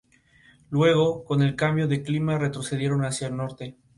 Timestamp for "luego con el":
0.71-1.55